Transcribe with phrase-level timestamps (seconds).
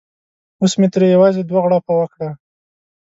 [0.61, 2.29] اوس مې ترې یوازې دوه غړپه وکړه.